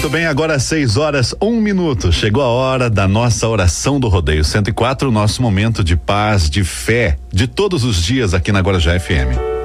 Muito 0.00 0.12
bem, 0.12 0.24
agora 0.24 0.54
às 0.54 0.62
6 0.62 0.96
horas, 0.96 1.34
um 1.42 1.60
minuto. 1.60 2.10
Chegou 2.10 2.42
a 2.42 2.46
hora 2.46 2.88
da 2.88 3.06
nossa 3.06 3.46
oração 3.46 4.00
do 4.00 4.08
Rodeio 4.08 4.42
104, 4.42 5.10
nosso 5.10 5.42
momento 5.42 5.84
de 5.84 5.94
paz, 5.94 6.48
de 6.48 6.64
fé, 6.64 7.18
de 7.30 7.46
todos 7.46 7.84
os 7.84 8.02
dias 8.02 8.32
aqui 8.32 8.50
na 8.50 8.60
Guarujá 8.60 8.98
FM. 8.98 9.59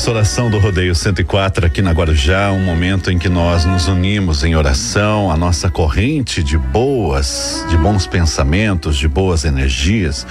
Nossa 0.00 0.12
oração 0.12 0.48
do 0.48 0.58
Rodeio 0.58 0.94
104 0.94 1.66
aqui 1.66 1.82
na 1.82 1.90
Guarujá, 1.90 2.50
um 2.52 2.64
momento 2.64 3.10
em 3.10 3.18
que 3.18 3.28
nós 3.28 3.66
nos 3.66 3.86
unimos 3.86 4.42
em 4.42 4.56
oração, 4.56 5.30
a 5.30 5.36
nossa 5.36 5.70
corrente 5.70 6.42
de 6.42 6.56
boas, 6.56 7.62
de 7.68 7.76
bons 7.76 8.06
pensamentos, 8.06 8.96
de 8.96 9.06
boas 9.06 9.44
energias. 9.44 10.26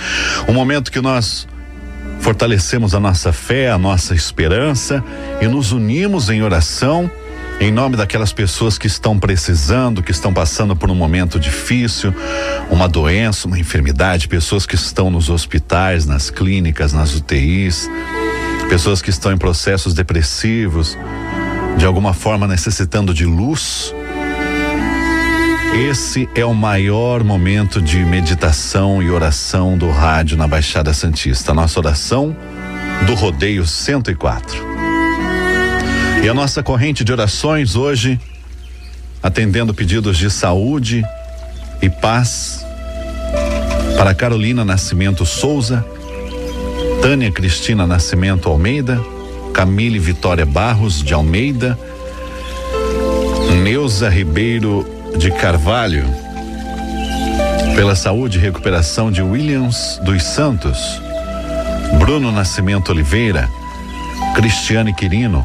Um 0.48 0.54
momento 0.54 0.91
que 0.91 1.00
nós 1.00 1.48
fortalecemos 2.20 2.96
a 2.96 3.00
nossa 3.00 3.32
fé, 3.32 3.70
a 3.70 3.77
nossa 3.77 4.16
esperança 4.16 5.04
e 5.40 5.48
nos 5.48 5.72
unimos 5.72 6.32
em 6.32 6.41
oração 6.41 7.08
em 7.60 7.71
nome 7.71 7.96
daquelas 7.96 8.34
pessoas 8.34 8.77
que 8.77 8.88
estão 8.88 9.20
precisando, 9.20 10.02
que 10.02 10.12
estão 10.12 10.34
passando 10.34 10.76
por 10.76 10.90
um 10.90 10.96
momento 10.96 11.38
difícil, 11.40 12.12
uma 12.71 12.88
doença, 12.88 13.48
uma 13.48 13.60
enfermidade, 13.60 14.30
pessoas 14.30 14.65
que 14.65 14.76
estão 14.76 15.12
nos 15.12 15.30
hospitais, 15.30 16.08
nas 16.08 16.32
clínicas, 16.32 16.91
nas 16.91 17.13
UTIs 17.13 17.88
pessoas 18.70 19.01
que 19.01 19.09
estão 19.09 19.34
em 19.34 19.37
processos 19.37 19.95
depressivos, 19.95 20.95
de 21.75 21.85
alguma 21.85 22.13
forma 22.13 22.48
necessitando 22.48 23.15
de 23.15 23.25
luz. 23.25 23.93
Esse 25.89 26.29
é 26.35 26.45
o 26.45 26.53
maior 26.53 27.23
momento 27.23 27.81
de 27.81 27.97
meditação 28.05 29.01
e 29.01 29.09
oração 29.09 29.75
do 29.75 29.90
rádio 29.90 30.37
na 30.37 30.47
Baixada 30.47 30.93
Santista. 30.93 31.51
Nossa 31.51 31.79
oração 31.79 32.35
do 33.07 33.15
Rodeio 33.15 33.65
104. 33.65 34.70
E 36.23 36.29
a 36.29 36.34
nossa 36.34 36.62
corrente 36.62 37.03
de 37.03 37.12
orações 37.12 37.75
hoje, 37.75 38.20
atendendo 39.23 39.73
pedidos 39.73 40.15
de 40.15 40.29
saúde 40.29 41.03
e 41.81 41.90
paz 41.90 42.63
para 43.97 44.13
Carolina 44.13 44.63
Nascimento 44.63 45.25
Souza, 45.25 45.84
Tânia 47.02 47.32
Cristina 47.32 47.88
Nascimento 47.88 48.50
Almeida, 48.50 49.02
Camille 49.54 49.98
Vitória 50.00 50.46
Barros 50.46 51.02
de 51.02 51.14
Almeida, 51.14 51.80
Neuza 53.64 54.10
Ribeiro 54.10 54.86
de 55.18 55.32
Carvalho, 55.32 56.04
pela 57.76 57.96
saúde 57.96 58.38
e 58.38 58.42
recuperação 58.42 59.10
de 59.12 59.22
Williams 59.22 60.00
dos 60.04 60.22
Santos, 60.24 60.77
Bruno 61.98 62.32
Nascimento 62.32 62.92
Oliveira, 62.92 63.50
Cristiane 64.36 64.94
Quirino, 64.94 65.44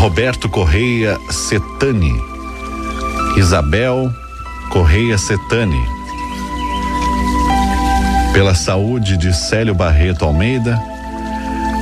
Roberto 0.00 0.48
Correia 0.48 1.18
Setani, 1.30 2.14
Isabel 3.36 4.10
Correia 4.70 5.18
Setani, 5.18 6.01
pela 8.32 8.54
saúde 8.54 9.16
de 9.16 9.32
Célio 9.34 9.74
Barreto 9.74 10.24
Almeida, 10.24 10.82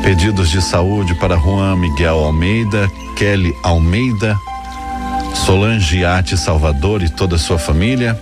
pedidos 0.02 0.50
de 0.50 0.60
saúde 0.60 1.14
para 1.14 1.36
Juan 1.36 1.76
Miguel 1.76 2.18
Almeida, 2.18 2.90
Kelly 3.16 3.54
Almeida, 3.62 4.36
Solange 5.32 6.04
Ate 6.04 6.36
Salvador 6.36 7.02
e 7.02 7.08
toda 7.08 7.36
a 7.36 7.38
sua 7.38 7.58
família, 7.58 8.18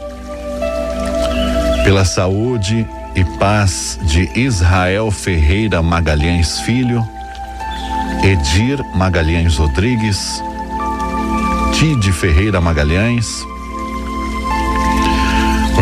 pela 1.85 2.05
saúde 2.05 2.87
e 3.15 3.25
paz 3.39 3.99
de 4.03 4.29
Israel 4.39 5.11
Ferreira 5.11 5.81
Magalhães 5.83 6.61
Filho, 6.61 7.03
Edir 8.23 8.79
Magalhães 8.95 9.57
Rodrigues, 9.57 10.43
Tide 11.73 12.13
Ferreira 12.13 12.61
Magalhães, 12.61 13.27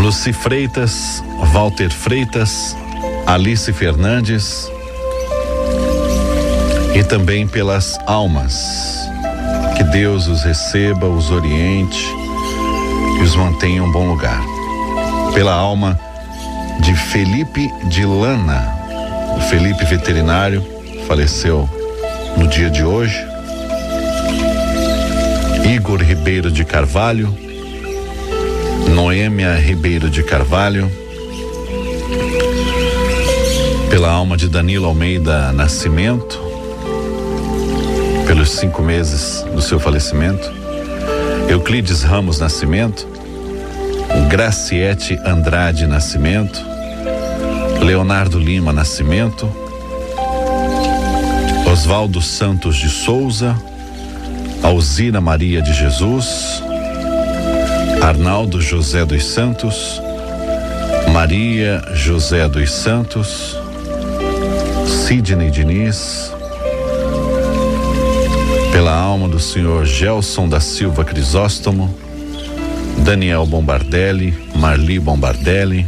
Luci 0.06 0.32
Freitas, 0.32 1.20
Walter 1.52 1.90
Freitas, 1.90 2.76
Alice 3.26 3.72
Fernandes 3.72 4.70
e 6.94 7.02
também 7.02 7.44
pelas 7.44 7.98
almas. 8.06 9.00
Que 9.76 9.82
Deus 9.82 10.28
os 10.28 10.44
receba, 10.44 11.08
os 11.08 11.32
oriente 11.32 12.06
e 13.18 13.22
os 13.24 13.34
mantenha 13.34 13.78
em 13.78 13.80
um 13.80 13.90
bom 13.90 14.06
lugar. 14.06 14.40
Pela 15.34 15.52
alma 15.52 15.98
de 16.78 16.94
Felipe 16.94 17.68
de 17.88 18.06
Lana, 18.06 18.64
o 19.36 19.40
Felipe 19.50 19.84
veterinário, 19.86 20.64
faleceu 21.08 21.68
no 22.36 22.46
dia 22.46 22.70
de 22.70 22.84
hoje. 22.84 23.26
Igor 25.74 26.00
Ribeiro 26.00 26.48
de 26.48 26.64
Carvalho, 26.64 27.36
Noêmia 28.88 29.54
Ribeiro 29.56 30.08
de 30.10 30.22
Carvalho, 30.22 30.90
pela 33.90 34.10
alma 34.10 34.36
de 34.36 34.48
Danilo 34.48 34.86
Almeida 34.86 35.52
Nascimento, 35.52 36.40
pelos 38.26 38.50
cinco 38.50 38.82
meses 38.82 39.44
do 39.54 39.62
seu 39.62 39.78
falecimento, 39.78 40.50
Euclides 41.48 42.02
Ramos 42.02 42.38
Nascimento, 42.38 43.06
Graciete 44.28 45.18
Andrade 45.24 45.86
Nascimento, 45.86 46.60
Leonardo 47.80 48.38
Lima 48.38 48.72
Nascimento, 48.72 49.50
Oswaldo 51.70 52.20
Santos 52.20 52.76
de 52.76 52.88
Souza, 52.88 53.56
Alzira 54.62 55.20
Maria 55.20 55.62
de 55.62 55.72
Jesus, 55.72 56.62
Arnaldo 58.02 58.60
José 58.60 59.04
dos 59.04 59.24
Santos, 59.24 60.00
Maria 61.12 61.82
José 61.94 62.48
dos 62.48 62.70
Santos, 62.70 63.56
Sidney 64.86 65.50
Diniz, 65.50 66.32
pela 68.72 68.94
alma 68.94 69.28
do 69.28 69.40
senhor 69.40 69.84
Gelson 69.84 70.48
da 70.48 70.60
Silva 70.60 71.04
Crisóstomo, 71.04 71.94
Daniel 72.98 73.46
Bombardelli, 73.46 74.36
Marli 74.54 74.98
Bombardelli, 74.98 75.86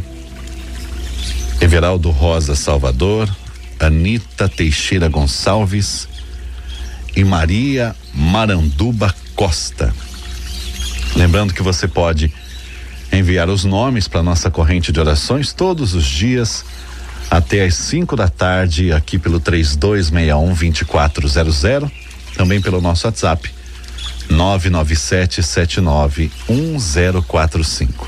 Everaldo 1.61 2.09
Rosa 2.09 2.55
Salvador, 2.55 3.29
Anita 3.79 4.49
Teixeira 4.49 5.07
Gonçalves 5.07 6.07
e 7.15 7.23
Maria 7.23 7.95
Maranduba 8.13 9.13
Costa. 9.35 9.93
Lembrando 11.15 11.53
que 11.53 11.61
você 11.61 11.87
pode 11.87 12.31
enviar 13.11 13.49
os 13.49 13.63
nomes 13.63 14.07
para 14.07 14.23
nossa 14.23 14.49
corrente 14.51 14.91
de 14.91 14.99
orações 14.99 15.51
todos 15.53 15.93
os 15.93 16.05
dias 16.05 16.63
até 17.29 17.63
às 17.63 17.75
5 17.75 18.15
da 18.15 18.27
tarde 18.27 18.91
aqui 18.91 19.19
pelo 19.19 19.39
3261 19.39 20.53
2400, 20.53 21.91
também 22.35 22.61
pelo 22.61 22.81
nosso 22.81 23.05
WhatsApp 23.07 23.51
997 24.29 25.43
79 25.43 26.31
1045. 26.47 28.07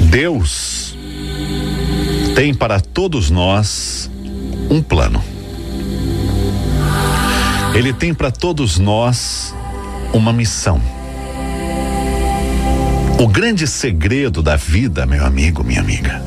Deus 0.00 0.73
tem 2.34 2.52
para 2.52 2.80
todos 2.80 3.30
nós 3.30 4.10
um 4.68 4.82
plano. 4.82 5.22
Ele 7.74 7.92
tem 7.92 8.12
para 8.12 8.30
todos 8.30 8.78
nós 8.78 9.54
uma 10.12 10.32
missão. 10.32 10.80
O 13.20 13.28
grande 13.28 13.68
segredo 13.68 14.42
da 14.42 14.56
vida, 14.56 15.06
meu 15.06 15.24
amigo, 15.24 15.62
minha 15.62 15.80
amiga, 15.80 16.20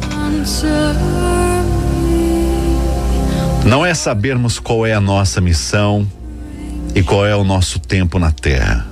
não 3.65 3.85
é 3.85 3.93
sabermos 3.93 4.59
qual 4.59 4.85
é 4.85 4.93
a 4.93 5.01
nossa 5.01 5.41
missão 5.41 6.07
e 6.95 7.03
qual 7.03 7.25
é 7.25 7.35
o 7.35 7.43
nosso 7.43 7.79
tempo 7.79 8.17
na 8.17 8.31
terra. 8.31 8.87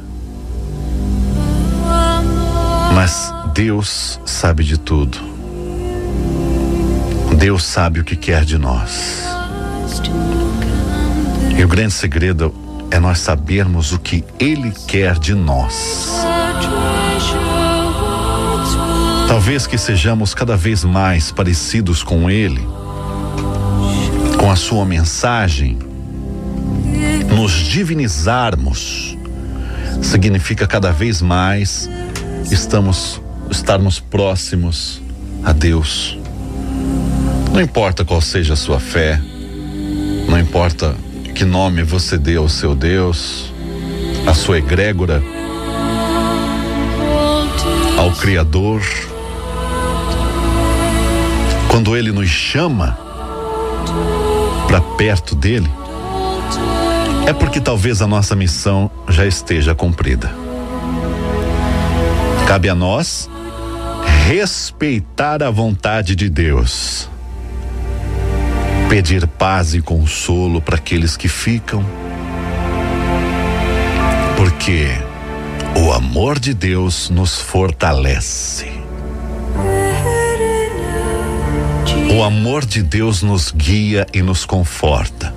Mas 2.94 3.34
Deus 3.54 4.20
sabe 4.26 4.66
de 4.66 4.78
tudo. 4.78 5.35
Deus 7.38 7.64
sabe 7.64 8.00
o 8.00 8.04
que 8.04 8.16
quer 8.16 8.46
de 8.46 8.58
nós. 8.58 9.22
E 11.58 11.64
o 11.64 11.68
grande 11.68 11.94
segredo 11.94 12.54
é 12.90 13.00
nós 13.00 13.20
sabermos 13.20 13.92
o 13.92 14.00
que 14.00 14.24
Ele 14.40 14.72
quer 14.88 15.20
de 15.20 15.36
nós. 15.36 16.10
Talvez 19.28 19.68
que 19.68 19.78
sejamos 19.78 20.34
cada 20.34 20.56
vez 20.56 20.84
mais 20.84 21.32
parecidos 21.32 22.02
com 22.02 22.30
Ele, 22.30 22.66
com 24.40 24.50
a 24.50 24.56
Sua 24.56 24.86
mensagem, 24.86 25.78
nos 27.36 27.52
divinizarmos, 27.52 29.18
significa 30.02 30.66
cada 30.66 30.92
vez 30.92 31.22
mais 31.22 31.90
estamos 32.50 33.22
estarmos 33.52 34.00
próximos 34.00 35.02
a 35.44 35.52
Deus. 35.52 36.18
Não 37.56 37.62
importa 37.62 38.04
qual 38.04 38.20
seja 38.20 38.52
a 38.52 38.58
sua 38.58 38.82
fé, 38.82 39.18
não 40.28 40.38
importa 40.38 40.94
que 41.34 41.46
nome 41.46 41.84
você 41.84 42.18
dê 42.18 42.36
ao 42.36 42.50
seu 42.50 42.76
Deus, 42.76 43.50
a 44.28 44.34
sua 44.34 44.58
egrégora, 44.58 45.24
ao 47.98 48.12
Criador. 48.12 48.82
Quando 51.70 51.96
Ele 51.96 52.12
nos 52.12 52.28
chama 52.28 53.00
para 54.68 54.82
perto 54.82 55.34
dele, 55.34 55.72
é 57.26 57.32
porque 57.32 57.62
talvez 57.62 58.02
a 58.02 58.08
nossa 58.08 58.36
missão 58.36 58.92
já 59.08 59.26
esteja 59.26 59.74
cumprida. 59.74 60.30
Cabe 62.50 62.68
a 62.68 62.76
nós 62.76 63.30
respeitar 64.28 65.42
a 65.42 65.50
vontade 65.50 66.18
de 66.18 66.30
Deus 66.30 67.15
pedir 68.90 69.26
paz 69.28 69.74
e 69.74 69.82
consolo 69.82 70.62
para 70.62 70.76
aqueles 70.76 71.18
que 71.18 71.28
ficam, 71.28 71.84
porque 74.38 74.90
o 75.76 75.92
amor 75.92 76.40
de 76.40 76.54
Deus 76.54 77.10
nos 77.10 77.40
fortalece. 77.40 78.72
O 82.14 82.24
amor 82.24 82.66
de 82.66 82.82
Deus 82.82 83.22
nos 83.22 83.52
guia 83.52 84.06
e 84.14 84.22
nos 84.22 84.46
conforta. 84.46 85.34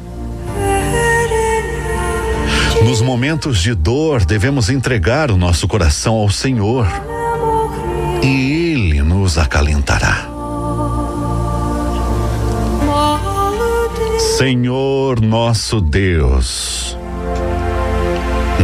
Nos 2.85 3.01
momentos 3.01 3.61
de 3.61 3.75
dor, 3.75 4.25
devemos 4.25 4.71
entregar 4.71 5.31
o 5.31 5.37
nosso 5.37 5.67
coração 5.67 6.15
ao 6.15 6.31
Senhor 6.31 6.87
e 8.23 8.73
Ele 8.73 9.03
nos 9.03 9.37
acalentará. 9.37 10.28
Senhor 14.19 15.21
nosso 15.21 15.81
Deus, 15.81 16.99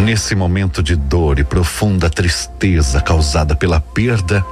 nesse 0.04 0.34
momento 0.34 0.82
de 0.82 0.96
dor 0.96 1.38
e 1.38 1.44
profunda 1.44 2.10
tristeza 2.10 3.00
causada 3.00 3.54
pela 3.54 3.78
perda 3.78 4.44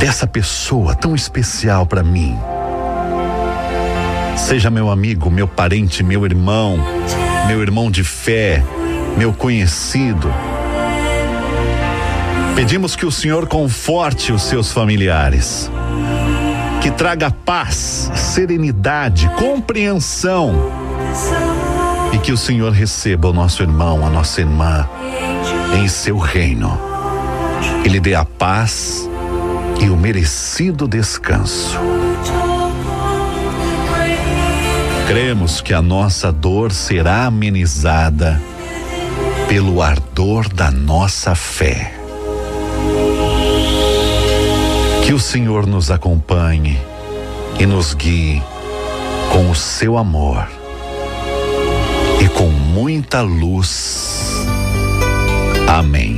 dessa 0.00 0.26
pessoa 0.26 0.94
tão 0.94 1.14
especial 1.14 1.84
para 1.84 2.02
mim, 2.02 2.34
seja 4.38 4.70
meu 4.70 4.90
amigo, 4.90 5.30
meu 5.30 5.46
parente, 5.46 6.02
meu 6.02 6.24
irmão, 6.24 6.78
meu 7.46 7.60
irmão 7.60 7.90
de 7.90 8.02
fé, 8.02 8.64
meu 9.18 9.34
conhecido, 9.34 10.32
pedimos 12.54 12.96
que 12.96 13.04
o 13.04 13.12
Senhor 13.12 13.46
conforte 13.46 14.32
os 14.32 14.44
seus 14.44 14.72
familiares 14.72 15.70
que 16.86 16.92
traga 16.92 17.32
paz, 17.32 18.12
serenidade, 18.14 19.28
compreensão. 19.30 20.54
E 22.12 22.18
que 22.18 22.30
o 22.30 22.36
Senhor 22.36 22.70
receba 22.70 23.28
o 23.28 23.32
nosso 23.32 23.60
irmão, 23.60 24.06
a 24.06 24.08
nossa 24.08 24.40
irmã, 24.40 24.88
em 25.82 25.88
seu 25.88 26.16
reino. 26.16 26.80
Ele 27.84 27.98
dê 27.98 28.14
a 28.14 28.24
paz 28.24 29.10
e 29.80 29.90
o 29.90 29.96
merecido 29.96 30.86
descanso. 30.86 31.76
Cremos 35.08 35.60
que 35.60 35.74
a 35.74 35.82
nossa 35.82 36.30
dor 36.30 36.70
será 36.70 37.24
amenizada 37.24 38.40
pelo 39.48 39.82
ardor 39.82 40.48
da 40.48 40.70
nossa 40.70 41.34
fé. 41.34 41.95
Que 45.06 45.12
o 45.12 45.20
Senhor 45.20 45.68
nos 45.68 45.92
acompanhe 45.92 46.76
e 47.60 47.64
nos 47.64 47.94
guie 47.94 48.42
com 49.32 49.48
o 49.48 49.54
seu 49.54 49.96
amor 49.96 50.48
e 52.20 52.28
com 52.30 52.48
muita 52.48 53.22
luz. 53.22 54.32
Amém. 55.68 56.15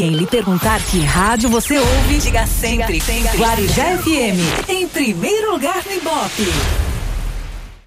Alguém 0.00 0.12
lhe 0.12 0.26
perguntar 0.26 0.80
que 0.80 1.00
rádio 1.00 1.50
você 1.50 1.78
ouve, 1.78 2.18
diga 2.18 2.46
sempre, 2.46 3.00
sempre. 3.00 3.36
Guarujá 3.36 3.98
FM, 3.98 4.68
em 4.68 4.88
primeiro 4.88 5.52
lugar 5.52 5.84
no 5.84 5.92
Ibope. 5.92 6.89